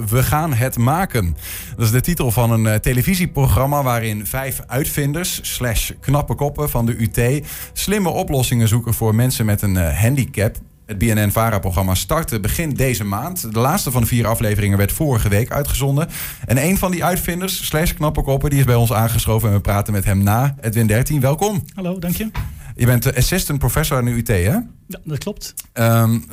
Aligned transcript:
We 0.00 0.22
gaan 0.22 0.54
het 0.54 0.78
maken. 0.78 1.36
Dat 1.76 1.84
is 1.84 1.90
de 1.90 2.00
titel 2.00 2.30
van 2.30 2.50
een 2.50 2.64
uh, 2.64 2.74
televisieprogramma 2.74 3.82
waarin 3.82 4.26
vijf 4.26 4.60
uitvinders 4.66 5.54
slash 5.54 5.90
knappe 6.00 6.34
koppen 6.34 6.70
van 6.70 6.86
de 6.86 6.96
UT 7.02 7.44
slimme 7.72 8.08
oplossingen 8.08 8.68
zoeken 8.68 8.94
voor 8.94 9.14
mensen 9.14 9.46
met 9.46 9.62
een 9.62 9.74
uh, 9.74 10.00
handicap. 10.00 10.56
Het 10.86 10.98
BNN-VARA-programma 10.98 11.94
startte 11.94 12.40
begin 12.40 12.70
deze 12.70 13.04
maand. 13.04 13.52
De 13.52 13.60
laatste 13.60 13.90
van 13.90 14.00
de 14.00 14.06
vier 14.06 14.26
afleveringen 14.26 14.78
werd 14.78 14.92
vorige 14.92 15.28
week 15.28 15.50
uitgezonden. 15.50 16.08
En 16.46 16.64
een 16.64 16.78
van 16.78 16.90
die 16.90 17.04
uitvinders, 17.04 17.66
slash 17.66 17.92
knappe 17.92 18.22
koppen, 18.22 18.50
die 18.50 18.58
is 18.58 18.64
bij 18.64 18.74
ons 18.74 18.92
aangeschoven 18.92 19.48
en 19.48 19.54
we 19.54 19.60
praten 19.60 19.92
met 19.92 20.04
hem 20.04 20.22
na. 20.22 20.54
Edwin 20.60 20.86
13, 20.86 21.20
welkom. 21.20 21.64
Hallo, 21.74 21.98
dank 21.98 22.16
je. 22.16 22.30
Je 22.76 22.86
bent 22.86 23.02
de 23.02 23.16
assistant 23.16 23.58
professor 23.58 23.96
aan 23.96 24.04
de 24.04 24.10
UT, 24.10 24.28
hè? 24.28 24.56
Ja, 24.86 24.98
dat 25.04 25.18
klopt. 25.18 25.54
Um, 25.72 26.24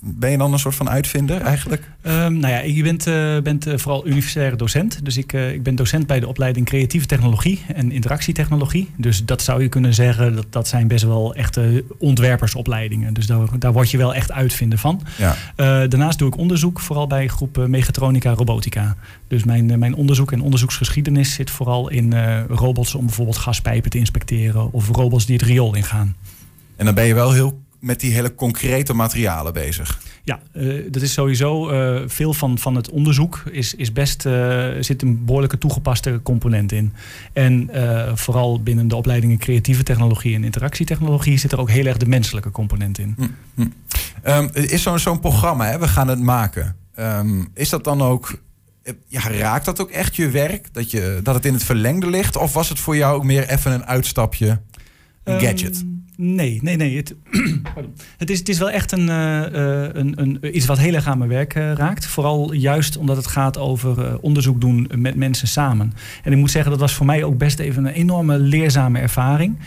ben 0.00 0.30
je 0.30 0.38
dan 0.38 0.52
een 0.52 0.58
soort 0.58 0.74
van 0.74 0.88
uitvinder 0.88 1.40
eigenlijk? 1.40 1.90
Um, 2.02 2.38
nou 2.38 2.54
ja, 2.54 2.60
je 2.60 2.82
bent, 2.82 3.06
uh, 3.06 3.40
bent 3.40 3.66
uh, 3.66 3.76
vooral 3.76 4.06
universitaire 4.06 4.56
docent. 4.56 5.04
Dus 5.04 5.16
ik, 5.16 5.32
uh, 5.32 5.52
ik 5.52 5.62
ben 5.62 5.74
docent 5.74 6.06
bij 6.06 6.20
de 6.20 6.28
opleiding 6.28 6.66
creatieve 6.66 7.06
technologie 7.06 7.62
en 7.74 7.92
interactietechnologie. 7.92 8.90
Dus 8.96 9.24
dat 9.24 9.42
zou 9.42 9.62
je 9.62 9.68
kunnen 9.68 9.94
zeggen, 9.94 10.34
dat, 10.34 10.46
dat 10.50 10.68
zijn 10.68 10.88
best 10.88 11.04
wel 11.04 11.34
echte 11.34 11.84
ontwerpersopleidingen. 11.98 13.14
Dus 13.14 13.26
daar, 13.26 13.58
daar 13.58 13.72
word 13.72 13.90
je 13.90 13.96
wel 13.96 14.14
echt 14.14 14.32
uitvinder 14.32 14.78
van. 14.78 15.02
Ja. 15.16 15.36
daarnaast 15.86 16.18
doe 16.18 16.28
ik 16.28 16.36
onderzoek, 16.36 16.80
vooral 16.80 17.06
bij 17.06 17.28
groep 17.28 17.66
mechatronica 17.68 18.32
robotica. 18.32 18.96
Dus 19.28 19.44
mijn, 19.44 19.78
mijn 19.78 19.94
onderzoek 19.94 20.32
en 20.32 20.40
onderzoeksgeschiedenis 20.40 21.34
zit 21.34 21.50
vooral 21.50 21.90
in 21.90 22.14
robots 22.48 22.94
om 22.94 23.04
bijvoorbeeld 23.04 23.36
gaspijpen 23.36 23.90
te 23.90 23.98
inspecteren. 23.98 24.72
Of 24.72 24.88
robots 24.88 25.26
die 25.26 25.36
het 25.36 25.44
riool 25.44 25.74
ingaan. 25.74 26.16
En 26.76 26.84
dan 26.84 26.94
ben 26.94 27.04
je 27.04 27.14
wel 27.14 27.32
heel 27.32 27.62
met 27.84 28.00
die 28.00 28.12
hele 28.12 28.34
concrete 28.34 28.94
materialen 28.94 29.52
bezig. 29.52 30.00
Ja, 30.22 30.40
uh, 30.52 30.84
dat 30.90 31.02
is 31.02 31.12
sowieso 31.12 31.70
uh, 31.70 32.02
veel 32.06 32.34
van, 32.34 32.58
van 32.58 32.74
het 32.74 32.90
onderzoek 32.90 33.42
is, 33.50 33.74
is 33.74 33.92
best 33.92 34.26
uh, 34.26 34.68
zit 34.80 35.02
een 35.02 35.24
behoorlijke 35.24 35.58
toegepaste 35.58 36.20
component 36.22 36.72
in. 36.72 36.92
En 37.32 37.70
vooral 38.14 38.62
binnen 38.62 38.88
de 38.88 38.96
opleidingen 38.96 39.38
creatieve 39.38 39.82
technologie 39.82 40.34
en 40.34 40.44
interactietechnologie 40.44 41.38
zit 41.38 41.52
er 41.52 41.60
ook 41.60 41.70
heel 41.70 41.86
erg 41.86 41.96
de 41.96 42.06
menselijke 42.06 42.50
component 42.50 42.98
in. 42.98 43.14
Hm, 43.16 43.26
hm. 43.54 43.66
Um, 44.24 44.50
is 44.52 44.82
zo'n 44.82 44.98
zo'n 44.98 45.20
programma, 45.20 45.66
hè? 45.66 45.78
we 45.78 45.88
gaan 45.88 46.08
het 46.08 46.20
maken. 46.20 46.76
Um, 46.98 47.48
is 47.54 47.68
dat 47.68 47.84
dan 47.84 48.02
ook 48.02 48.38
ja, 49.08 49.20
raakt 49.30 49.64
dat 49.64 49.80
ook 49.80 49.90
echt 49.90 50.16
je 50.16 50.30
werk? 50.30 50.68
Dat, 50.72 50.90
je, 50.90 51.20
dat 51.22 51.34
het 51.34 51.44
in 51.44 51.52
het 51.52 51.64
verlengde 51.64 52.10
ligt? 52.10 52.36
Of 52.36 52.52
was 52.52 52.68
het 52.68 52.78
voor 52.78 52.96
jou 52.96 53.16
ook 53.16 53.24
meer 53.24 53.48
even 53.48 53.72
een 53.72 53.84
uitstapje? 53.84 54.60
Een 55.24 55.40
gadget? 55.40 55.84
Nee, 56.16 56.58
nee, 56.62 56.76
nee. 56.76 56.96
Het, 56.96 57.14
het, 58.18 58.30
is, 58.30 58.38
het 58.38 58.48
is 58.48 58.58
wel 58.58 58.70
echt 58.70 58.92
een, 58.92 59.08
uh, 59.08 59.42
een, 59.92 60.20
een, 60.20 60.56
iets 60.56 60.66
wat 60.66 60.78
heel 60.78 60.94
erg 60.94 61.06
aan 61.06 61.18
mijn 61.18 61.30
werk 61.30 61.54
uh, 61.54 61.72
raakt. 61.72 62.06
Vooral 62.06 62.52
juist 62.52 62.96
omdat 62.96 63.16
het 63.16 63.26
gaat 63.26 63.58
over 63.58 64.20
onderzoek 64.20 64.60
doen 64.60 64.90
met 64.96 65.16
mensen 65.16 65.48
samen. 65.48 65.92
En 66.22 66.32
ik 66.32 66.38
moet 66.38 66.50
zeggen, 66.50 66.70
dat 66.70 66.80
was 66.80 66.94
voor 66.94 67.06
mij 67.06 67.24
ook 67.24 67.38
best 67.38 67.58
even 67.58 67.84
een 67.84 67.92
enorme 67.92 68.38
leerzame 68.38 68.98
ervaring. 68.98 69.58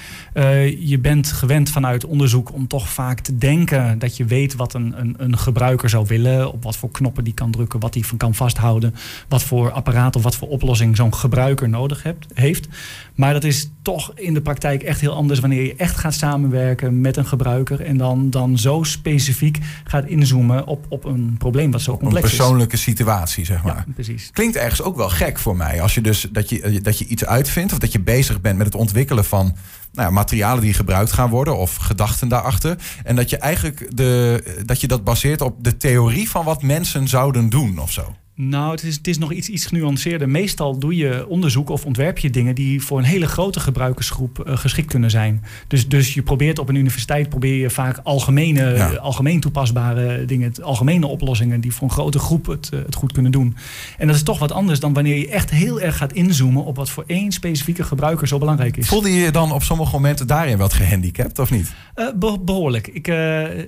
je 0.79 0.99
bent 1.01 1.31
gewend 1.31 1.69
vanuit 1.69 2.05
onderzoek 2.05 2.53
om 2.53 2.67
toch 2.67 2.89
vaak 2.89 3.19
te 3.19 3.37
denken 3.37 3.99
dat 3.99 4.17
je 4.17 4.25
weet 4.25 4.55
wat 4.55 4.73
een, 4.73 4.99
een, 4.99 5.15
een 5.17 5.37
gebruiker 5.37 5.89
zou 5.89 6.05
willen. 6.07 6.53
Op 6.53 6.63
wat 6.63 6.77
voor 6.77 6.91
knoppen 6.91 7.23
die 7.23 7.33
kan 7.33 7.51
drukken, 7.51 7.79
wat 7.79 7.93
die 7.93 8.05
van 8.05 8.17
kan 8.17 8.35
vasthouden. 8.35 8.93
Wat 9.27 9.43
voor 9.43 9.71
apparaat 9.71 10.15
of 10.15 10.23
wat 10.23 10.35
voor 10.35 10.47
oplossing 10.47 10.95
zo'n 10.95 11.13
gebruiker 11.13 11.69
nodig 11.69 12.03
hebt, 12.03 12.25
heeft. 12.33 12.67
Maar 13.15 13.33
dat 13.33 13.43
is 13.43 13.69
toch 13.81 14.11
in 14.15 14.33
de 14.33 14.41
praktijk 14.41 14.83
echt 14.83 15.01
heel 15.01 15.13
anders 15.13 15.39
wanneer 15.39 15.63
je 15.63 15.75
echt 15.75 15.97
gaat 15.97 16.13
samen 16.13 16.36
samenwerken 16.37 17.01
met 17.01 17.17
een 17.17 17.25
gebruiker 17.25 17.81
en 17.81 17.97
dan, 17.97 18.29
dan 18.29 18.57
zo 18.57 18.83
specifiek 18.83 19.59
gaat 19.83 20.05
inzoomen 20.05 20.65
op, 20.65 20.85
op 20.89 21.05
een 21.05 21.35
probleem 21.37 21.71
wat 21.71 21.81
zo 21.81 21.97
complex 21.97 22.25
is. 22.25 22.31
Een 22.31 22.37
persoonlijke 22.37 22.77
situatie, 22.77 23.45
zeg 23.45 23.63
maar. 23.63 23.83
Ja, 23.87 23.93
precies. 23.93 24.29
Klinkt 24.33 24.55
ergens 24.55 24.81
ook 24.81 24.95
wel 24.95 25.09
gek 25.09 25.39
voor 25.39 25.55
mij. 25.55 25.81
Als 25.81 25.93
je 25.93 26.01
dus 26.01 26.27
dat 26.31 26.49
je, 26.49 26.81
dat 26.81 26.99
je 26.99 27.05
iets 27.05 27.25
uitvindt 27.25 27.71
of 27.71 27.79
dat 27.79 27.91
je 27.91 27.99
bezig 27.99 28.41
bent 28.41 28.57
met 28.57 28.65
het 28.65 28.75
ontwikkelen 28.75 29.25
van 29.25 29.55
nou 29.91 30.07
ja, 30.07 30.13
materialen 30.13 30.61
die 30.63 30.73
gebruikt 30.73 31.11
gaan 31.11 31.29
worden 31.29 31.57
of 31.57 31.75
gedachten 31.75 32.27
daarachter. 32.27 32.77
En 33.03 33.15
dat 33.15 33.29
je 33.29 33.37
eigenlijk 33.37 33.97
de, 33.97 34.43
dat 34.65 34.81
je 34.81 34.87
dat 34.87 35.03
baseert 35.03 35.41
op 35.41 35.63
de 35.63 35.77
theorie 35.77 36.29
van 36.29 36.45
wat 36.45 36.61
mensen 36.61 37.07
zouden 37.07 37.49
doen 37.49 37.77
of 37.77 37.91
zo. 37.91 38.15
Nou, 38.39 38.71
het 38.71 38.83
is, 38.83 38.95
het 38.95 39.07
is 39.07 39.17
nog 39.17 39.31
iets, 39.31 39.49
iets 39.49 39.65
genuanceerder. 39.65 40.29
Meestal 40.29 40.79
doe 40.79 40.95
je 40.95 41.27
onderzoek 41.27 41.69
of 41.69 41.85
ontwerp 41.85 42.17
je 42.17 42.29
dingen 42.29 42.55
die 42.55 42.81
voor 42.81 42.97
een 42.97 43.03
hele 43.03 43.27
grote 43.27 43.59
gebruikersgroep 43.59 44.43
uh, 44.47 44.57
geschikt 44.57 44.87
kunnen 44.87 45.09
zijn. 45.09 45.43
Dus, 45.67 45.87
dus 45.87 46.13
je 46.13 46.21
probeert 46.21 46.59
op 46.59 46.69
een 46.69 46.75
universiteit 46.75 47.29
probeer 47.29 47.55
je 47.55 47.69
vaak 47.69 47.99
algemene, 48.03 48.75
ja. 48.75 48.89
algemeen 48.89 49.39
toepasbare 49.39 50.25
dingen, 50.25 50.53
algemene 50.63 51.07
oplossingen 51.07 51.61
die 51.61 51.73
voor 51.73 51.87
een 51.87 51.93
grote 51.93 52.19
groep 52.19 52.45
het, 52.45 52.69
uh, 52.73 52.79
het 52.85 52.95
goed 52.95 53.11
kunnen 53.11 53.31
doen. 53.31 53.55
En 53.97 54.07
dat 54.07 54.15
is 54.15 54.23
toch 54.23 54.39
wat 54.39 54.51
anders 54.51 54.79
dan 54.79 54.93
wanneer 54.93 55.17
je 55.17 55.29
echt 55.29 55.49
heel 55.49 55.81
erg 55.81 55.97
gaat 55.97 56.13
inzoomen 56.13 56.63
op 56.63 56.75
wat 56.75 56.89
voor 56.89 57.03
één 57.07 57.31
specifieke 57.31 57.83
gebruiker 57.83 58.27
zo 58.27 58.37
belangrijk 58.37 58.77
is. 58.77 58.87
Voelde 58.87 59.13
je 59.13 59.19
je 59.19 59.31
dan 59.31 59.51
op 59.51 59.63
sommige 59.63 59.91
momenten 59.91 60.27
daarin 60.27 60.57
wat 60.57 60.73
gehandicapt 60.73 61.39
of 61.39 61.51
niet? 61.51 61.73
Uh, 61.95 62.07
be 62.15 62.39
behoorlijk. 62.41 62.87
Ik, 62.87 63.07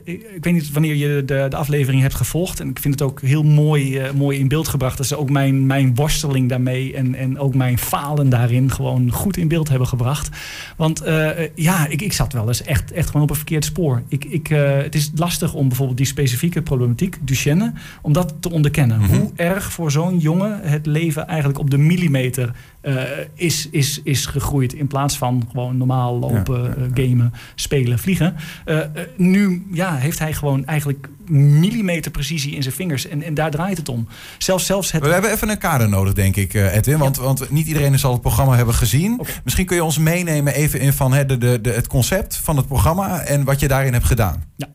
ik, 0.03 0.22
ik, 0.36 0.44
weet 0.44 0.53
niet 0.53 0.72
wanneer 0.72 0.96
je 0.96 1.25
de, 1.25 1.46
de 1.50 1.56
aflevering 1.56 2.01
hebt 2.01 2.16
gevolgd. 2.16 2.59
En 2.59 2.69
ik 2.69 2.80
vind 2.80 3.00
het 3.00 3.09
ook 3.09 3.22
heel 3.22 3.44
mooi, 3.44 4.01
mooi 4.16 4.40
in 4.40 4.47
beeld 4.47 4.57
gebracht. 4.68 4.97
Dat 4.97 5.08
ze 5.08 5.18
ook 5.18 5.30
mijn, 5.30 5.66
mijn 5.66 5.96
worsteling 5.96 6.50
daarmee 6.50 6.94
en, 6.94 7.16
en 7.16 7.40
ook 7.40 7.56
mijn 7.56 7.78
falen 7.78 8.30
daarin 8.30 8.72
gewoon 8.72 9.12
goed 9.12 9.38
in 9.38 9.47
beeld 9.47 9.70
hebben 9.70 9.88
gebracht. 9.88 10.30
Want 10.78 11.06
uh, 11.06 11.30
ja, 11.56 11.88
ik, 11.88 12.02
ik 12.02 12.14
zat 12.14 12.34
wel 12.34 12.47
eens 12.47 12.64
echt, 12.64 12.92
echt 12.92 13.08
gewoon 13.08 13.22
op 13.22 13.30
een 13.30 13.36
verkeerd 13.36 13.66
spoor. 13.66 14.02
Ik, 14.08 14.25
ik, 14.25 14.50
uh, 14.50 14.78
het 14.78 14.96
is 14.96 15.12
lastig 15.16 15.53
om 15.53 15.68
bijvoorbeeld 15.68 15.98
die 15.98 16.08
specifieke 16.08 16.62
problematiek, 16.62 17.18
Duchenne, 17.22 17.74
om 18.02 18.14
dat 18.14 18.34
te 18.40 18.52
onderkennen. 18.52 19.00
Mm 19.00 19.06
-hmm. 19.06 19.19
Hoe 19.19 19.31
erg 19.36 19.72
voor 19.72 19.92
zo'n 19.92 20.18
jongen 20.18 20.59
het 20.62 20.86
leven 20.86 21.28
eigenlijk 21.28 21.59
op 21.59 21.69
de 21.69 21.78
millimeter 21.78 22.52
uh, 22.81 23.01
is, 23.34 23.67
is, 23.72 24.01
is 24.03 24.25
gegroeid. 24.25 24.73
In 24.73 24.88
plaats 24.88 25.17
van 25.17 25.47
gewoon 25.51 25.78
normaal 25.78 26.19
lopen, 26.19 26.63
ja, 26.63 26.73
ja, 26.78 26.90
ja. 26.95 27.07
gamen, 27.07 27.34
spelen, 27.56 28.00
vliegen. 28.00 28.35
Uh, 28.66 28.79
nu 29.17 29.66
ja, 29.72 29.95
heeft 29.95 30.19
hij 30.19 30.34
gewoon 30.34 30.66
eigenlijk 30.66 31.09
millimeter 31.29 32.12
precisie 32.12 32.56
in 32.56 32.63
zijn 32.63 32.75
vingers. 32.75 33.07
En, 33.07 33.23
en 33.23 33.34
daar 33.34 33.51
draait 33.51 33.78
het 33.78 33.89
om. 33.89 34.07
Zelfs, 34.38 34.66
zelfs 34.66 34.91
het... 34.91 35.03
We 35.03 35.09
hebben 35.09 35.31
even 35.31 35.50
een 35.50 35.57
kader 35.57 35.89
nodig, 35.89 36.13
denk 36.13 36.35
ik, 36.35 36.53
Edwin. 36.53 36.97
Want, 36.97 37.18
want 37.18 37.51
niet 37.51 37.68
iedereen 37.68 38.00
zal 38.00 38.12
het 38.12 38.22
programma 38.22 38.56
hebben 38.56 38.75
gezien. 38.75 39.19
Okay. 39.19 39.34
Misschien 39.44 39.66
kun 39.66 39.75
je 39.75 39.84
ons 39.84 39.97
meenemen 39.97 40.53
even 40.53 40.79
in 40.79 40.94
van, 40.94 41.12
de, 41.12 41.38
de, 41.38 41.62
de, 41.62 41.72
het 41.72 41.88
concept 41.88 42.35
van 42.35 42.57
het 42.57 42.68
programma 42.68 43.19
en 43.19 43.44
wat 43.44 43.59
je 43.59 43.68
daarin 43.68 43.94
hebt 43.94 44.06
gedaan. 44.06 44.44
Ja. 44.56 44.68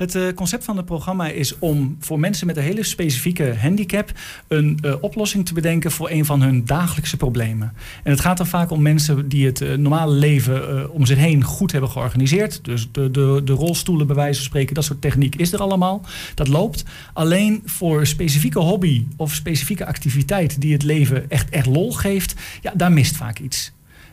Het 0.00 0.14
uh, 0.14 0.32
concept 0.34 0.64
van 0.64 0.76
het 0.76 0.86
programma 0.86 1.28
is 1.28 1.58
om 1.58 1.96
voor 2.00 2.20
mensen 2.20 2.46
met 2.46 2.56
een 2.56 2.62
hele 2.62 2.82
specifieke 2.82 3.56
handicap 3.60 4.12
een 4.48 4.78
uh, 4.84 4.94
oplossing 5.00 5.46
te 5.46 5.54
bedenken 5.54 5.90
voor 5.90 6.10
een 6.10 6.24
van 6.24 6.42
hun 6.42 6.64
dagelijkse 6.64 7.16
problemen. 7.16 7.72
En 8.02 8.10
het 8.10 8.20
gaat 8.20 8.36
dan 8.36 8.46
vaak 8.46 8.70
om 8.70 8.82
mensen 8.82 9.28
die 9.28 9.46
het 9.46 9.60
uh, 9.60 9.74
normale 9.74 10.12
leven 10.14 10.90
om 10.90 11.06
zich 11.06 11.18
heen 11.18 11.44
goed 11.44 11.72
hebben 11.72 11.90
georganiseerd. 11.90 12.64
Dus 12.64 12.88
de, 12.92 13.10
de, 13.10 13.40
de 13.44 13.52
rolstoelen, 13.52 14.06
bij 14.06 14.16
wijze 14.16 14.34
van 14.34 14.44
spreken, 14.44 14.74
dat 14.74 14.84
soort 14.84 15.00
techniek 15.00 15.36
is 15.36 15.52
er 15.52 15.60
allemaal. 15.60 16.04
Dat 16.34 16.48
loopt. 16.48 16.84
Alleen 17.12 17.62
voor 17.64 18.06
specifieke 18.06 18.58
hobby 18.58 19.06
of 19.16 19.34
specifieke 19.34 19.86
activiteit 19.86 20.60
die 20.60 20.72
het 20.72 20.82
leven 20.82 21.30
echt, 21.30 21.50
echt 21.50 21.66
lol 21.66 21.92
geeft, 21.92 22.34
ja, 22.60 22.72
daar 22.76 22.92
mist 22.92 23.16
vaak 23.16 23.38
iets. 23.38 23.72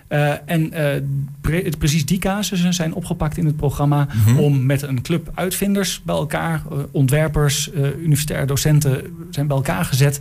Uh, 0.10 0.30
en 0.46 0.74
uh, 0.74 1.02
pre 1.42 1.74
precies 1.78 2.06
die 2.06 2.20
casussen 2.20 2.74
zijn 2.74 2.94
opgepakt 2.94 3.38
in 3.38 3.46
het 3.46 3.56
programma 3.56 4.08
mm 4.14 4.24
-hmm. 4.24 4.40
om 4.40 4.66
met 4.66 4.82
een 4.82 5.02
club 5.02 5.32
uitvinders 5.34 6.02
bij 6.04 6.16
elkaar, 6.16 6.62
uh, 6.72 6.78
ontwerpers, 6.92 7.72
universitaire 8.00 8.46
docenten 8.46 9.02
zijn 9.32 9.48
bij 9.48 9.56
elkaar 9.56 9.86
gezet 9.86 10.20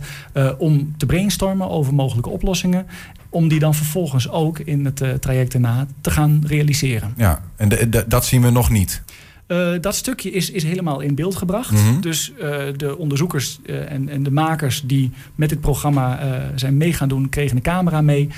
om 0.57 0.93
te 0.97 1.05
brainstormen 1.05 1.69
over 1.69 1.93
mogelijke 1.93 2.29
oplossingen. 2.29 2.85
Om 3.29 3.47
die 3.47 3.59
dan 3.59 3.75
vervolgens 3.75 4.29
ook 4.29 4.59
in 4.59 4.85
het 4.85 5.03
traject 5.19 5.51
daarna 5.51 5.87
te 6.01 6.11
gaan 6.11 6.43
realiseren. 6.47 7.13
Ja, 7.17 7.41
en 7.55 7.69
de, 7.69 7.89
de, 7.89 8.05
dat 8.07 8.25
zien 8.25 8.41
we 8.41 8.49
nog 8.49 8.69
niet. 8.69 9.01
Uh, 9.47 9.69
dat 9.81 9.95
stukje 9.95 10.31
is, 10.31 10.51
is 10.51 10.63
helemaal 10.63 10.99
in 10.99 11.15
beeld 11.15 11.35
gebracht. 11.35 11.71
Mm 11.71 11.77
-hmm. 11.77 12.01
Dus 12.01 12.31
uh, 12.31 12.57
de 12.77 12.97
onderzoekers 12.97 13.59
uh, 13.65 13.91
en, 13.91 14.09
en 14.09 14.23
de 14.23 14.31
makers 14.31 14.81
die 14.85 15.11
met 15.35 15.49
dit 15.49 15.59
programma 15.59 16.19
zijn 16.55 16.77
mee 16.77 16.93
gaan 16.93 17.07
doen, 17.07 17.29
kregen 17.29 17.55
een 17.55 17.61
camera 17.61 18.01
mee. 18.01 18.29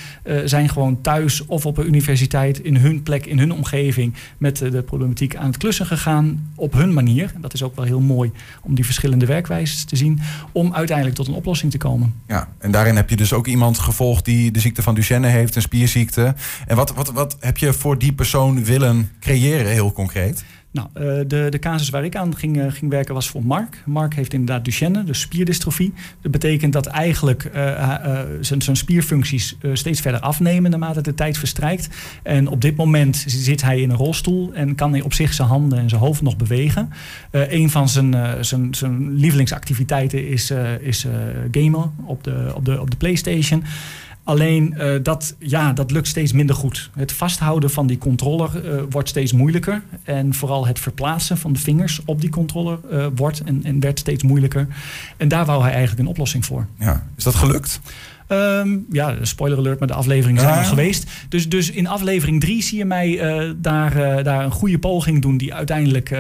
zijn 0.45 0.69
gewoon 0.69 1.01
thuis 1.01 1.45
of 1.45 1.65
op 1.65 1.77
een 1.77 1.87
universiteit 1.87 2.59
in 2.59 2.75
hun 2.75 3.03
plek, 3.03 3.25
in 3.25 3.39
hun 3.39 3.51
omgeving 3.51 4.13
met 4.37 4.57
de 4.57 4.81
problematiek 4.81 5.35
aan 5.35 5.45
het 5.45 5.57
klussen 5.57 5.85
gegaan. 5.85 6.51
Op 6.55 6.73
hun 6.73 6.93
manier. 6.93 7.31
En 7.35 7.41
dat 7.41 7.53
is 7.53 7.63
ook 7.63 7.75
wel 7.75 7.85
heel 7.85 7.99
mooi 7.99 8.31
om 8.63 8.75
die 8.75 8.85
verschillende 8.85 9.25
werkwijzes 9.25 9.83
te 9.83 9.95
zien. 9.95 10.19
Om 10.51 10.73
uiteindelijk 10.73 11.17
tot 11.17 11.27
een 11.27 11.33
oplossing 11.33 11.71
te 11.71 11.77
komen. 11.77 12.13
Ja, 12.27 12.47
en 12.57 12.71
daarin 12.71 12.95
heb 12.95 13.09
je 13.09 13.15
dus 13.15 13.33
ook 13.33 13.47
iemand 13.47 13.79
gevolgd 13.79 14.25
die 14.25 14.51
de 14.51 14.59
ziekte 14.59 14.81
van 14.81 14.95
Duchenne 14.95 15.27
heeft, 15.27 15.55
een 15.55 15.61
spierziekte. 15.61 16.35
En 16.67 16.75
wat, 16.75 16.93
wat, 16.93 17.11
wat 17.11 17.37
heb 17.39 17.57
je 17.57 17.73
voor 17.73 17.97
die 17.97 18.13
persoon 18.13 18.63
willen 18.63 19.09
creëren, 19.19 19.71
heel 19.71 19.91
concreet? 19.91 20.43
Nou, 20.71 20.87
uh, 20.93 21.03
de, 21.27 21.47
de 21.49 21.59
casus 21.59 21.89
waar 21.89 22.05
ik 22.05 22.15
aan 22.15 22.35
ging, 22.35 22.57
uh, 22.57 22.65
ging 22.71 22.91
werken 22.91 23.13
was 23.13 23.29
voor 23.29 23.45
Mark. 23.45 23.83
Mark 23.85 24.15
heeft 24.15 24.33
inderdaad 24.33 24.65
Duchenne, 24.65 25.03
dus 25.03 25.19
spierdystrofie. 25.19 25.93
Dat 26.21 26.31
betekent 26.31 26.73
dat 26.73 26.85
eigenlijk 26.85 27.51
uh, 27.55 28.19
zijn 28.39 28.75
spierfuncties 28.77 29.57
steeds 29.73 30.01
verder 30.01 30.19
afnemen 30.19 30.71
naarmate 30.71 31.01
de 31.01 31.13
tijd 31.13 31.37
verstrijkt. 31.37 31.89
En 32.23 32.47
op 32.47 32.61
dit 32.61 32.75
moment 32.75 33.23
zit 33.27 33.61
hij 33.61 33.81
in 33.81 33.89
een 33.89 33.95
rolstoel 33.95 34.53
en 34.53 34.75
kan 34.75 34.91
hij 34.91 35.01
op 35.01 35.13
zich 35.13 35.33
zijn 35.33 35.47
handen 35.47 35.79
en 35.79 35.89
zijn 35.89 36.01
hoofd 36.01 36.21
nog 36.21 36.37
bewegen. 36.37 36.89
een 37.31 37.69
van 37.69 37.89
zijn, 37.89 38.45
zijn, 38.45 38.75
zijn 38.75 39.13
lievelingsactiviteiten 39.13 40.27
is, 40.27 40.53
is 40.81 41.05
gamen 41.51 41.93
op 42.05 42.23
de, 42.23 42.51
op, 42.55 42.65
de, 42.65 42.81
op 42.81 42.91
de 42.91 42.97
PlayStation. 42.97 43.63
Alleen 44.29 44.73
uh, 44.77 44.95
dat, 45.03 45.35
ja, 45.39 45.73
dat 45.73 45.91
lukt 45.91 46.07
steeds 46.07 46.31
minder 46.31 46.55
goed. 46.55 46.89
Het 46.95 47.11
vasthouden 47.11 47.69
van 47.69 47.87
die 47.87 47.97
controller 47.97 48.65
uh, 48.65 48.81
wordt 48.89 49.09
steeds 49.09 49.33
moeilijker. 49.33 49.83
En 50.03 50.33
vooral 50.33 50.67
het 50.67 50.79
verplaatsen 50.79 51.37
van 51.37 51.53
de 51.53 51.59
vingers 51.59 52.01
op 52.05 52.21
die 52.21 52.29
controller 52.29 52.79
uh, 52.91 53.05
wordt 53.15 53.43
en, 53.43 53.63
en 53.63 53.79
werd 53.79 53.99
steeds 53.99 54.23
moeilijker. 54.23 54.67
En 55.17 55.27
daar 55.27 55.45
wou 55.45 55.61
hij 55.61 55.71
eigenlijk 55.71 56.01
een 56.01 56.07
oplossing 56.07 56.45
voor. 56.45 56.65
Ja, 56.79 57.07
is 57.15 57.23
dat 57.23 57.35
gelukt? 57.35 57.79
Um, 58.31 58.85
ja, 58.91 59.15
spoiler 59.21 59.57
alert, 59.57 59.79
maar 59.79 59.87
de 59.87 59.93
afleveringen 59.93 60.41
zijn 60.41 60.53
ja. 60.53 60.59
al 60.59 60.65
geweest. 60.65 61.09
Dus, 61.29 61.49
dus 61.49 61.71
in 61.71 61.87
aflevering 61.87 62.41
3 62.41 62.63
zie 62.63 62.77
je 62.77 62.85
mij 62.85 63.09
uh, 63.09 63.51
daar, 63.57 63.97
uh, 63.97 64.23
daar 64.23 64.43
een 64.43 64.51
goede 64.51 64.79
poging 64.79 65.21
doen 65.21 65.37
die 65.37 65.53
uiteindelijk 65.53 66.11
uh, 66.11 66.19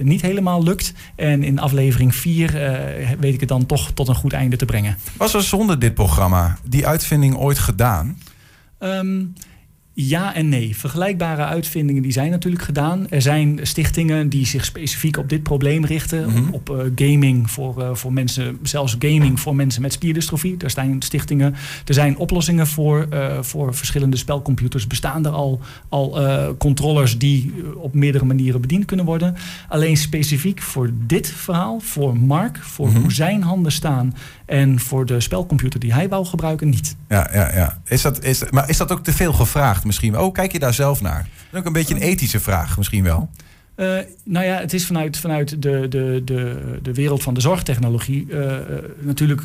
niet 0.00 0.22
helemaal 0.22 0.62
lukt. 0.62 0.92
En 1.14 1.42
in 1.42 1.58
aflevering 1.58 2.14
4 2.14 3.16
weet 3.20 3.34
ik 3.34 3.40
het 3.40 3.48
dan 3.48 3.66
toch 3.66 3.90
tot 3.90 4.08
een 4.08 4.14
goed 4.14 4.32
einde 4.32 4.56
te 4.56 4.64
brengen. 4.64 4.96
Was 5.16 5.34
er 5.34 5.42
zonder 5.42 5.78
dit 5.78 5.94
programma 5.94 6.58
die 6.64 6.86
uitvinding 6.86 7.36
ooit 7.36 7.58
gedaan? 7.58 8.18
Um, 8.78 9.32
ja 9.98 10.34
en 10.34 10.48
nee. 10.48 10.76
Vergelijkbare 10.76 11.44
uitvindingen 11.44 12.02
die 12.02 12.12
zijn 12.12 12.30
natuurlijk 12.30 12.62
gedaan. 12.62 13.08
Er 13.10 13.22
zijn 13.22 13.58
stichtingen 13.62 14.28
die 14.28 14.46
zich 14.46 14.64
specifiek 14.64 15.16
op 15.16 15.28
dit 15.28 15.42
probleem 15.42 15.84
richten. 15.84 16.28
Mm 16.28 16.34
-hmm. 16.34 16.54
Op 16.54 16.70
uh, 16.70 16.76
gaming 16.94 17.50
voor, 17.50 17.82
uh, 17.82 17.94
voor 17.94 18.12
mensen, 18.12 18.58
zelfs 18.62 18.96
gaming 18.98 19.40
voor 19.40 19.56
mensen 19.56 19.82
met 19.82 19.92
spierdystrofie. 19.92 20.56
Daar 20.56 20.70
zijn 20.70 21.02
stichtingen. 21.02 21.54
Er 21.84 21.94
zijn 21.94 22.16
oplossingen 22.16 22.66
voor, 22.66 23.06
uh, 23.12 23.42
voor 23.42 23.74
verschillende 23.74 24.16
spelcomputers. 24.16 24.86
Bestaan 24.86 25.26
er 25.26 25.32
al, 25.32 25.60
al 25.88 26.18
controllers 26.58 27.18
die 27.18 27.52
op 27.76 27.94
meerdere 27.94 28.24
manieren 28.24 28.60
bediend 28.60 28.84
kunnen 28.84 29.06
worden. 29.06 29.36
Alleen 29.68 29.96
specifiek 29.96 30.62
voor 30.62 30.90
dit 31.06 31.28
verhaal, 31.28 31.80
voor 31.80 32.18
Mark, 32.18 32.58
voor 32.62 32.86
mm 32.86 32.92
-hmm. 32.92 33.02
hoe 33.02 33.12
zijn 33.12 33.42
handen 33.42 33.72
staan 33.72 34.14
en 34.46 34.80
voor 34.80 35.06
de 35.06 35.20
spelcomputer 35.20 35.80
die 35.80 35.92
hij 35.92 36.08
wou 36.08 36.24
gebruiken, 36.24 36.68
niet. 36.68 36.96
Ja, 37.08 37.30
ja, 37.32 37.54
ja. 37.54 37.80
Is 37.84 38.02
dat, 38.02 38.24
is, 38.24 38.50
maar 38.50 38.68
is 38.68 38.76
dat 38.76 38.92
ook 38.92 39.04
te 39.04 39.12
veel 39.12 39.32
gevraagd 39.32 39.84
misschien? 39.86 40.18
Oh, 40.18 40.32
kijk 40.32 40.52
je 40.52 40.58
daar 40.58 40.74
zelf 40.74 41.00
naar? 41.00 41.18
Dat 41.22 41.52
is 41.52 41.58
ook 41.58 41.66
een 41.66 41.72
beetje 41.72 41.94
een 41.94 42.00
ethische 42.00 42.40
vraag 42.40 42.76
misschien 42.76 43.02
wel. 43.02 43.30
Uh, 43.76 43.98
nou 44.24 44.46
ja, 44.46 44.58
het 44.58 44.72
is 44.72 44.86
vanuit, 44.86 45.18
vanuit 45.18 45.62
de, 45.62 45.86
de, 45.88 46.22
de, 46.24 46.78
de 46.82 46.94
wereld 46.94 47.22
van 47.22 47.34
de 47.34 47.40
zorgtechnologie 47.40 48.26
uh, 48.28 48.40
uh, 48.40 48.56
natuurlijk 49.00 49.42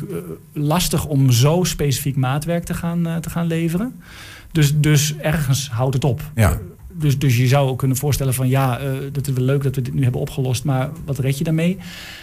lastig 0.52 1.06
om 1.06 1.30
zo 1.30 1.64
specifiek 1.64 2.16
maatwerk 2.16 2.64
te 2.64 2.74
gaan, 2.74 3.20
te 3.20 3.30
gaan 3.30 3.46
leveren. 3.46 3.94
Dus, 4.52 4.80
dus 4.80 5.16
ergens 5.16 5.70
houdt 5.70 5.94
het 5.94 6.04
op. 6.04 6.20
Ja. 6.34 6.58
Dus, 6.94 7.18
dus 7.18 7.36
je 7.36 7.48
zou 7.48 7.68
ook 7.68 7.78
kunnen 7.78 7.96
voorstellen 7.96 8.34
van 8.34 8.48
ja, 8.48 8.80
dat 9.12 9.26
is 9.28 9.34
wel 9.34 9.44
leuk 9.44 9.62
dat 9.62 9.74
we 9.74 9.82
dit 9.82 9.94
nu 9.94 10.02
hebben 10.02 10.20
opgelost, 10.20 10.64
maar 10.64 10.90
wat 11.04 11.18
red 11.18 11.38
je 11.38 11.44
daarmee? 11.44 11.78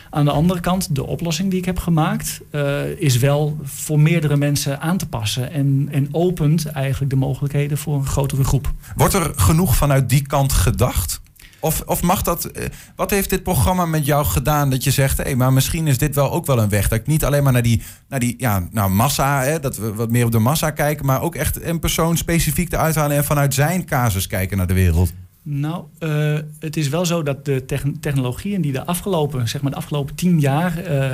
Aan 0.09 0.25
de 0.25 0.31
andere 0.31 0.59
kant, 0.59 0.95
de 0.95 1.05
oplossing 1.05 1.49
die 1.49 1.59
ik 1.59 1.65
heb 1.65 1.77
gemaakt, 1.77 2.41
uh, 2.51 2.85
is 2.97 3.17
wel 3.17 3.57
voor 3.63 3.99
meerdere 3.99 4.37
mensen 4.37 4.81
aan 4.81 4.97
te 4.97 5.07
passen. 5.07 5.51
En, 5.51 5.87
en 5.91 6.07
opent 6.11 6.65
eigenlijk 6.65 7.11
de 7.11 7.17
mogelijkheden 7.17 7.77
voor 7.77 7.95
een 7.95 8.05
grotere 8.05 8.43
groep. 8.43 8.71
Wordt 8.95 9.13
er 9.13 9.31
genoeg 9.35 9.75
vanuit 9.75 10.09
die 10.09 10.27
kant 10.27 10.53
gedacht? 10.53 11.21
Of, 11.59 11.81
of 11.85 12.01
mag 12.01 12.21
dat. 12.21 12.49
Uh, 12.57 12.65
wat 12.95 13.09
heeft 13.09 13.29
dit 13.29 13.43
programma 13.43 13.85
met 13.85 14.05
jou 14.05 14.25
gedaan 14.25 14.69
dat 14.69 14.83
je 14.83 14.91
zegt, 14.91 15.17
hé, 15.17 15.35
maar 15.35 15.53
misschien 15.53 15.87
is 15.87 15.97
dit 15.97 16.15
wel 16.15 16.31
ook 16.31 16.45
wel 16.45 16.59
een 16.59 16.69
weg. 16.69 16.87
Dat 16.87 16.99
ik 16.99 17.07
niet 17.07 17.25
alleen 17.25 17.43
maar 17.43 17.53
naar 17.53 17.61
die, 17.61 17.81
naar 18.07 18.19
die 18.19 18.35
ja, 18.37 18.67
nou, 18.71 18.89
massa, 18.89 19.41
hè, 19.41 19.59
dat 19.59 19.77
we 19.77 19.93
wat 19.93 20.11
meer 20.11 20.25
op 20.25 20.31
de 20.31 20.39
massa 20.39 20.71
kijken, 20.71 21.05
maar 21.05 21.21
ook 21.21 21.35
echt 21.35 21.63
een 21.63 21.79
persoon 21.79 22.17
specifiek 22.17 22.73
eruit 22.73 22.95
halen 22.95 23.17
en 23.17 23.25
vanuit 23.25 23.53
zijn 23.53 23.85
casus 23.85 24.27
kijken 24.27 24.57
naar 24.57 24.67
de 24.67 24.73
wereld. 24.73 25.11
Nou, 25.51 25.83
uh, 25.99 26.37
het 26.59 26.77
is 26.77 26.89
wel 26.89 27.05
zo 27.05 27.23
dat 27.23 27.45
de 27.45 27.65
technologieën 27.99 28.61
die 28.61 28.71
de 28.71 28.85
afgelopen, 28.85 29.47
zeg 29.47 29.61
maar 29.61 29.71
de 29.71 29.77
afgelopen 29.77 30.15
tien 30.15 30.39
jaar 30.39 30.83
uh, 30.83 30.95
uh, 30.95 31.11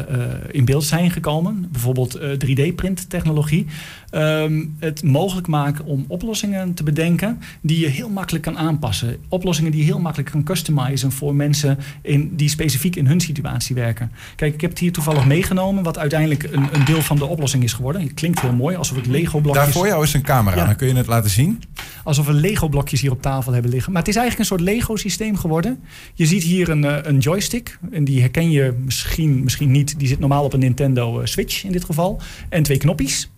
in 0.52 0.66
beeld 0.66 0.84
zijn 0.84 1.12
gekomen, 1.12 1.68
bijvoorbeeld 1.72 2.20
3D-printtechnologie, 2.20 3.66
um, 4.12 4.76
het 4.80 5.04
mogelijk 5.04 5.48
maken 5.48 5.86
om 5.86 6.06
oplossingen 6.08 6.74
te 6.74 6.84
bedenken 6.84 7.40
die 7.62 7.80
je 7.80 7.88
heel 7.88 8.10
makkelijk 8.10 8.44
kan 8.44 8.58
aanpassen. 8.58 9.18
Oplossingen 9.28 9.72
die 9.72 9.80
je 9.80 9.86
heel 9.86 10.00
makkelijk 10.00 10.32
kan 10.32 10.44
customizen 10.44 11.12
voor 11.12 11.36
mensen 11.36 11.78
in, 12.02 12.36
die 12.36 12.50
specifiek 12.50 12.96
in 12.96 13.08
hun 13.08 13.22
situatie 13.22 13.76
werken. 13.76 14.12
Kijk, 14.36 14.54
ik 14.54 14.62
heb 14.62 14.70
het 14.70 14.80
hier 14.80 14.92
toevallig 14.92 15.26
meegenomen, 15.26 15.84
wat 15.84 15.98
uiteindelijk 15.98 16.44
een, 16.44 16.68
een 16.72 16.86
deel 16.86 17.02
van 17.02 17.18
de 17.18 17.26
oplossing 17.26 17.64
is 17.64 17.74
geworden. 17.74 18.02
Het 18.02 18.14
klinkt 18.14 18.42
heel 18.42 18.54
mooi, 18.54 18.76
alsof 18.76 18.98
het 18.98 19.06
Lego-blokjes... 19.06 19.64
Daar 19.64 19.74
voor 19.74 19.88
jou 19.88 20.04
is 20.04 20.14
een 20.14 20.22
camera, 20.22 20.56
ja. 20.56 20.66
dan 20.66 20.76
kun 20.76 20.88
je 20.88 20.96
het 20.96 21.08
laten 21.08 21.30
zien. 21.30 21.62
Alsof 22.06 22.25
we 22.25 22.34
Lego-blokjes 22.34 23.02
hier 23.02 23.12
op 23.12 23.22
tafel 23.22 23.54
hebben 23.54 23.72
liggen. 23.72 23.92
Maar 23.92 24.02
het 24.02 24.10
is 24.10 24.16
eigenlijk 24.16 24.50
een 24.50 24.57
soort 24.57 24.69
Lego-systeem 24.69 25.36
geworden. 25.38 25.84
Je 26.13 26.25
ziet 26.25 26.44
hier 26.44 26.69
een, 26.69 27.07
een 27.07 27.18
joystick. 27.18 27.80
En 27.92 28.04
die 28.04 28.19
herken 28.19 28.52
je 28.52 28.74
misschien, 28.86 29.44
misschien 29.44 29.72
niet. 29.72 30.00
Die 30.00 30.07
zit 30.07 30.19
normaal 30.19 30.44
op 30.44 30.54
een 30.54 30.60
Nintendo 30.60 31.25
Switch 31.25 31.63
in 31.63 31.72
dit 31.72 31.84
geval. 31.84 32.22
En 32.50 32.63
twee 32.63 32.78
knoppies. 32.78 33.31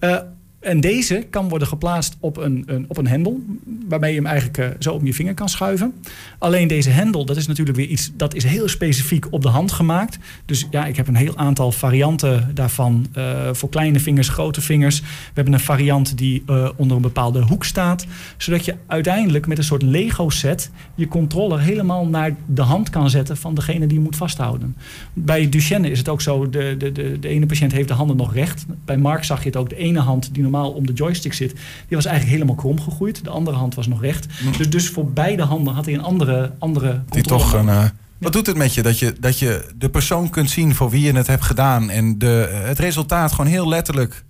Uh, 0.00 0.18
en 0.66 0.80
deze 0.80 1.26
kan 1.30 1.48
worden 1.48 1.68
geplaatst 1.68 2.16
op 2.20 2.36
een, 2.36 2.62
een, 2.66 2.84
op 2.88 2.96
een 2.96 3.06
hendel, 3.06 3.40
waarmee 3.88 4.10
je 4.10 4.16
hem 4.16 4.26
eigenlijk 4.26 4.58
uh, 4.58 4.66
zo 4.78 4.92
om 4.92 5.06
je 5.06 5.14
vinger 5.14 5.34
kan 5.34 5.48
schuiven. 5.48 5.92
Alleen 6.38 6.68
deze 6.68 6.90
hendel, 6.90 7.24
dat 7.24 7.36
is 7.36 7.46
natuurlijk 7.46 7.76
weer 7.76 7.86
iets 7.86 8.10
dat 8.16 8.34
is 8.34 8.44
heel 8.44 8.68
specifiek 8.68 9.26
op 9.30 9.42
de 9.42 9.48
hand 9.48 9.72
gemaakt. 9.72 10.18
Dus 10.44 10.66
ja, 10.70 10.86
ik 10.86 10.96
heb 10.96 11.08
een 11.08 11.16
heel 11.16 11.36
aantal 11.36 11.72
varianten 11.72 12.50
daarvan 12.54 13.06
uh, 13.16 13.48
voor 13.52 13.68
kleine 13.68 14.00
vingers, 14.00 14.28
grote 14.28 14.60
vingers. 14.60 15.00
We 15.00 15.06
hebben 15.34 15.52
een 15.52 15.60
variant 15.60 16.18
die 16.18 16.42
uh, 16.50 16.68
onder 16.76 16.96
een 16.96 17.02
bepaalde 17.02 17.40
hoek 17.40 17.64
staat, 17.64 18.06
zodat 18.36 18.64
je 18.64 18.74
uiteindelijk 18.86 19.46
met 19.46 19.58
een 19.58 19.64
soort 19.64 19.82
Lego 19.82 20.30
set 20.30 20.70
je 20.94 21.08
controller 21.08 21.60
helemaal 21.60 22.06
naar 22.06 22.36
de 22.46 22.62
hand 22.62 22.90
kan 22.90 23.10
zetten 23.10 23.36
van 23.36 23.54
degene 23.54 23.86
die 23.86 23.98
je 23.98 24.04
moet 24.04 24.16
vasthouden. 24.16 24.76
Bij 25.12 25.48
Duchenne 25.48 25.90
is 25.90 25.98
het 25.98 26.08
ook 26.08 26.20
zo, 26.20 26.50
de, 26.50 26.74
de, 26.78 26.92
de, 26.92 27.18
de 27.18 27.28
ene 27.28 27.46
patiënt 27.46 27.72
heeft 27.72 27.88
de 27.88 27.94
handen 27.94 28.16
nog 28.16 28.34
recht. 28.34 28.66
Bij 28.84 28.96
Mark 28.96 29.24
zag 29.24 29.38
je 29.42 29.46
het 29.48 29.56
ook, 29.56 29.68
de 29.68 29.76
ene 29.76 30.00
hand 30.00 30.34
die 30.34 30.42
normaal 30.42 30.55
om 30.64 30.86
de 30.86 30.92
joystick 30.92 31.32
zit, 31.32 31.52
die 31.88 31.96
was 31.96 32.04
eigenlijk 32.04 32.36
helemaal 32.36 32.62
krom 32.62 32.80
gegroeid. 32.80 33.24
De 33.24 33.30
andere 33.30 33.56
hand 33.56 33.74
was 33.74 33.86
nog 33.86 34.00
recht. 34.00 34.26
Mm. 34.44 34.56
Dus, 34.56 34.70
dus 34.70 34.88
voor 34.88 35.10
beide 35.10 35.42
handen 35.42 35.74
had 35.74 35.84
hij 35.84 35.94
een 35.94 36.02
andere, 36.02 36.52
andere 36.58 37.02
die 37.08 37.22
toch 37.22 37.52
een, 37.52 37.66
uh, 37.66 37.84
Wat 38.18 38.32
doet 38.32 38.46
het 38.46 38.56
met 38.56 38.74
je 38.74 38.82
dat, 38.82 38.98
je 38.98 39.14
dat 39.20 39.38
je 39.38 39.64
de 39.76 39.88
persoon 39.88 40.30
kunt 40.30 40.50
zien 40.50 40.74
voor 40.74 40.90
wie 40.90 41.02
je 41.02 41.12
het 41.12 41.26
hebt 41.26 41.44
gedaan 41.44 41.90
en 41.90 42.18
de, 42.18 42.60
het 42.64 42.78
resultaat 42.78 43.32
gewoon 43.32 43.50
heel 43.50 43.68
letterlijk 43.68 44.24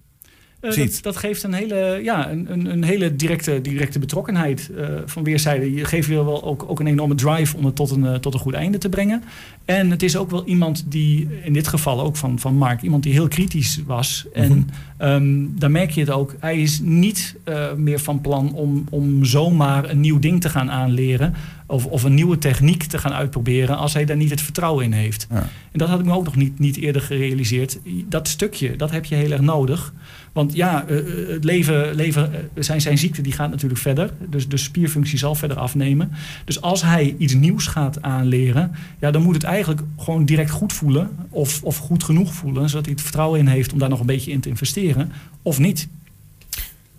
dat, 0.61 0.99
dat, 1.03 1.17
geeft 1.17 1.43
een 1.43 1.53
hele, 1.53 2.01
ja, 2.03 2.31
een, 2.31 2.71
een 2.71 2.85
hele 2.85 3.17
directe, 3.17 3.61
directe 3.61 3.99
betrokkenheid 3.99 4.71
uh, 4.77 4.89
van 5.05 5.25
weerszijden. 5.25 5.75
Je 5.75 5.85
geeft 5.85 6.09
je 6.09 6.25
wel 6.25 6.45
ook, 6.45 6.65
ook 6.69 6.81
een 6.81 6.87
enorme 6.87 7.15
drive 7.15 7.57
om 7.57 7.65
het 7.65 7.77
tot 7.77 7.91
een, 7.91 8.05
uh, 8.05 8.15
tot 8.15 8.35
een 8.35 8.41
goed 8.41 8.55
einde 8.55 8.79
te 8.79 8.89
brengen. 8.89 9.23
En 9.65 9.91
het 9.91 10.03
is 10.03 10.17
ook 10.17 10.31
wel 10.31 10.45
iemand 10.45 10.85
die, 10.89 11.29
in 11.43 11.53
dit 11.53 11.69
geval 11.69 12.01
ook 12.01 12.17
van, 12.17 12.39
van 12.39 12.55
Mark, 12.55 12.83
iemand 12.83 13.03
die 13.03 13.13
heel 13.13 13.29
kritisch 13.29 13.83
was. 13.87 14.27
Mm 14.35 14.43
-hmm. 14.43 14.67
En 14.97 15.13
um, 15.13 15.59
daar 15.59 15.71
merk 15.71 15.91
je 15.91 16.01
het 16.01 16.11
ook. 16.11 16.35
Hij 16.41 16.61
is 16.61 16.81
niet 16.83 17.37
meer 17.77 17.99
van 17.99 18.21
plan 18.21 18.53
om, 18.53 18.85
om 18.91 19.25
zomaar 19.25 19.91
een 19.91 20.01
nieuw 20.01 20.19
ding 20.19 20.41
te 20.41 20.49
gaan 20.49 20.71
aanleren. 20.71 21.35
Of, 21.67 21.87
of 21.87 22.03
een 22.03 22.15
nieuwe 22.15 22.39
techniek 22.39 22.83
te 22.83 22.99
gaan 22.99 23.13
uitproberen 23.13 23.77
als 23.77 23.93
hij 23.93 24.05
daar 24.05 24.17
niet 24.17 24.31
het 24.31 24.41
vertrouwen 24.41 24.85
in 24.85 24.93
heeft. 24.93 25.27
Ja. 25.31 25.49
En 25.73 25.79
dat 25.79 25.89
had 25.89 25.99
ik 25.99 26.05
me 26.05 26.15
ook 26.15 26.25
nog 26.25 26.37
niet, 26.37 26.59
niet 26.59 26.77
eerder 26.77 27.03
gerealiseerd. 27.03 27.79
Dat 28.09 28.29
stukje, 28.29 28.77
dat 28.77 28.91
heb 28.91 29.05
je 29.05 29.15
heel 29.15 29.31
erg 29.31 29.41
nodig. 29.41 29.93
Want 30.33 30.55
ja, 30.55 30.85
uh, 30.89 31.29
het 31.29 31.45
leven, 31.45 31.95
leven 31.95 32.31
uh, 32.33 32.63
zijn, 32.63 32.81
zijn 32.81 32.99
ziekte 32.99 33.23
die 33.23 33.33
gaat 33.33 33.51
natuurlijk 33.51 33.81
verder. 33.81 34.11
Dus 34.29 34.49
de 34.49 34.57
spierfunctie 34.57 35.19
zal 35.19 35.35
verder 35.35 35.57
afnemen. 35.57 36.13
Dus 36.45 36.61
als 36.61 36.83
hij 36.83 37.15
iets 37.19 37.35
nieuws 37.35 37.67
gaat 37.67 38.03
aanleren, 38.03 38.73
ja, 39.01 39.11
dan 39.11 39.23
moet 39.23 39.35
het 39.35 39.45
eigenlijk 39.45 39.81
gewoon 39.97 40.25
direct 40.25 40.51
goed 40.51 40.73
voelen. 40.73 41.11
Of, 41.29 41.63
of 41.63 41.77
goed 41.77 42.05
genoeg 42.05 42.35
voelen, 42.35 42.69
zodat 42.69 42.85
hij 42.85 42.95
het 42.95 43.03
vertrouwen 43.03 43.41
in 43.41 43.47
heeft 43.47 43.73
om 43.73 43.79
daar 43.79 43.89
nog 43.89 44.01
een 44.01 44.07
beetje 44.07 44.33
in 44.33 44.41
te 44.41 44.49
investeren. 44.49 45.13
Of 45.43 45.59
niet. 45.59 45.89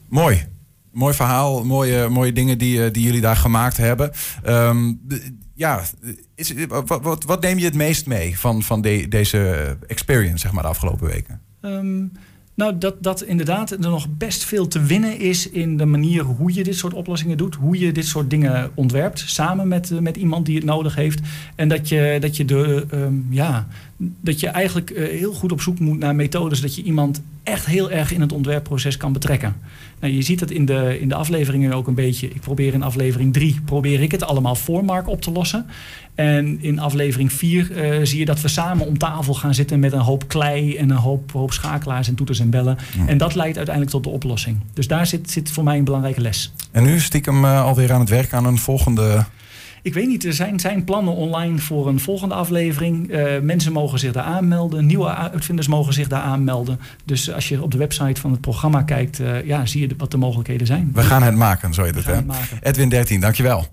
Mooi. 0.08 0.46
Mooi 0.98 1.14
verhaal, 1.14 1.64
mooie, 1.64 2.10
mooie 2.10 2.34
dingen 2.34 2.58
die, 2.58 2.92
die 2.92 3.04
jullie 3.04 3.22
daar 3.22 3.36
gemaakt 3.36 3.78
hebben. 3.78 4.12
Um, 4.48 5.02
ja, 5.54 5.82
is, 6.36 6.54
wat, 6.68 7.02
wat, 7.02 7.24
wat, 7.24 7.42
neem 7.42 7.58
je 7.58 7.66
het 7.66 7.74
meest 7.74 8.08
mee 8.08 8.40
van, 8.40 8.64
van 8.64 8.82
de, 8.82 9.08
deze 9.08 9.78
experience, 9.88 10.38
zeg 10.38 10.52
maar, 10.52 10.64
de 10.64 10.70
afgelopen 10.70 11.08
weken? 11.08 11.42
Um, 11.62 12.12
nou, 12.58 12.78
dat, 12.78 13.04
dat 13.04 13.24
inderdaad 13.24 13.72
er 13.72 13.80
nog 13.80 14.08
best 14.18 14.44
veel 14.44 14.68
te 14.68 14.82
winnen 14.82 15.20
is 15.20 15.50
in 15.50 15.78
de 15.78 15.86
manier 15.86 16.24
hoe 16.24 16.54
je 16.54 16.64
dit 16.64 16.76
soort 16.76 16.94
oplossingen 16.94 17.38
doet. 17.38 17.56
Hoe 17.56 17.80
je 17.80 17.92
dit 17.92 18.06
soort 18.06 18.30
dingen 18.30 18.72
ontwerpt. 18.76 19.24
Samen 19.26 19.68
met, 19.68 20.02
met 20.02 20.18
iemand 20.18 20.46
die 20.46 20.56
het 20.56 20.66
nodig 20.66 20.96
heeft. 20.96 21.20
En 21.56 21.68
dat 21.68 21.90
je, 21.90 22.18
dat 22.20 22.38
je 22.38 22.46
de, 22.46 22.86
um, 22.94 23.28
ja, 23.30 23.68
dat 23.98 24.40
je 24.40 24.48
eigenlijk 24.48 24.90
heel 24.96 25.34
goed 25.34 25.52
op 25.52 25.62
zoek 25.62 25.80
moet 25.80 26.00
naar 26.00 26.16
methodes 26.16 26.62
dat 26.62 26.76
je 26.76 26.84
iemand 26.84 27.22
echt 27.44 27.66
heel 27.66 27.92
erg 27.92 28.14
in 28.14 28.22
het 28.22 28.32
ontwerpproces 28.32 28.98
kan 28.98 29.14
betrekken. 29.14 29.56
Nou, 30.00 30.14
je 30.14 30.22
ziet 30.22 30.40
het 30.40 30.52
in 30.52 30.66
de, 30.66 30.98
in 31.00 31.10
de 31.10 31.16
afleveringen 31.16 31.74
ook 31.74 31.88
een 31.88 31.94
beetje. 31.94 32.28
Ik 32.28 32.42
probeer 32.42 32.74
in 32.74 32.84
aflevering 32.84 33.34
3 33.34 33.62
probeer 33.66 34.02
ik 34.02 34.12
het 34.12 34.24
allemaal 34.24 34.56
voor 34.56 34.86
Mark 34.86 35.08
op 35.08 35.22
te 35.22 35.32
lossen. 35.32 35.66
En 36.16 36.62
in 36.62 36.80
aflevering 36.80 37.34
4 37.34 37.72
zie 38.04 38.20
je 38.20 38.26
dat 38.26 38.42
we 38.42 38.48
samen 38.48 38.88
om 38.88 38.98
tafel 38.98 39.34
gaan 39.34 39.54
zitten 39.54 39.80
met 39.80 39.94
een 39.94 40.00
hoop 40.00 40.28
klei 40.28 40.76
en 40.76 40.90
een 40.90 40.98
hoop, 40.98 41.32
hoop 41.32 41.54
schakelaars 41.54 42.08
en 42.08 42.16
toeters 42.16 42.40
en 42.40 42.50
bellen. 42.50 42.78
En 43.08 43.18
dat 43.18 43.36
leidt 43.36 43.58
uiteindelijk 43.58 43.96
tot 43.96 44.04
de 44.04 44.10
oplossing. 44.10 44.58
Dus 44.74 44.88
daar 44.88 45.08
zit, 45.08 45.32
zit 45.32 45.52
voor 45.52 45.64
mij 45.64 45.78
een 45.78 45.84
belangrijke 45.84 46.22
les. 46.22 46.54
En 46.72 46.84
nu 46.84 47.00
stiekem 47.00 47.44
uh, 47.44 47.64
alweer 47.64 47.94
aan 47.94 48.00
het 48.00 48.10
werk 48.10 48.34
aan 48.34 48.46
een 48.46 48.58
volgende 48.58 49.26
ik 49.88 49.94
weet 49.94 50.08
niet, 50.08 50.24
er 50.24 50.34
zijn, 50.34 50.60
zijn 50.60 50.84
plannen 50.84 51.14
online 51.14 51.58
voor 51.58 51.88
een 51.88 52.00
volgende 52.00 52.36
aflevering. 52.36 53.12
Uh, 53.12 53.40
mensen 53.40 53.72
mogen 53.72 54.00
zich 54.00 54.12
daar 54.12 54.24
aanmelden. 54.24 54.86
Nieuwe 54.86 55.16
uitvinders 55.16 55.68
mogen 55.68 55.94
zich 55.94 56.08
daar 56.08 56.22
aanmelden. 56.22 56.80
Dus 57.06 57.32
als 57.32 57.48
je 57.50 57.64
op 57.64 57.72
de 57.72 57.78
website 57.78 58.22
van 58.22 58.32
het 58.32 58.42
programma 58.42 58.84
kijkt, 58.84 59.20
uh, 59.20 59.46
ja, 59.46 59.66
zie 59.66 59.88
je 59.88 59.96
wat 59.98 60.12
de 60.12 60.18
mogelijkheden 60.18 60.68
zijn. 60.68 60.92
We 60.94 61.02
gaan 61.02 61.24
het 61.24 61.36
maken, 61.36 61.74
zo 61.74 61.84
het. 61.84 62.06
Hè? 62.06 62.20
Edwin 62.62 62.90
13, 62.90 63.20
dankjewel. 63.20 63.68